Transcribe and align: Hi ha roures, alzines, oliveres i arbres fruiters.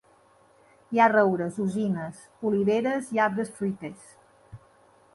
Hi 0.95 1.01
ha 1.03 1.09
roures, 1.13 1.59
alzines, 1.65 2.25
oliveres 2.51 3.15
i 3.19 3.25
arbres 3.29 3.55
fruiters. 3.61 4.13